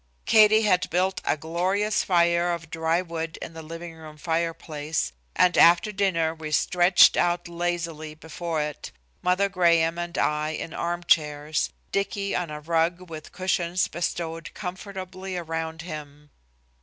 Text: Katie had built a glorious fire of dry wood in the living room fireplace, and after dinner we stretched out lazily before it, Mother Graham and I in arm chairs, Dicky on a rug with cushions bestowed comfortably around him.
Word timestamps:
Katie 0.25 0.63
had 0.63 0.89
built 0.89 1.21
a 1.23 1.37
glorious 1.37 2.03
fire 2.03 2.53
of 2.53 2.71
dry 2.71 3.03
wood 3.03 3.37
in 3.39 3.53
the 3.53 3.61
living 3.61 3.93
room 3.93 4.17
fireplace, 4.17 5.13
and 5.35 5.55
after 5.55 5.91
dinner 5.91 6.33
we 6.33 6.49
stretched 6.49 7.15
out 7.15 7.47
lazily 7.47 8.15
before 8.15 8.63
it, 8.63 8.91
Mother 9.21 9.47
Graham 9.47 9.99
and 9.99 10.17
I 10.17 10.53
in 10.53 10.73
arm 10.73 11.03
chairs, 11.03 11.69
Dicky 11.91 12.35
on 12.35 12.49
a 12.49 12.61
rug 12.61 13.11
with 13.11 13.31
cushions 13.31 13.87
bestowed 13.87 14.55
comfortably 14.55 15.37
around 15.37 15.83
him. 15.83 16.31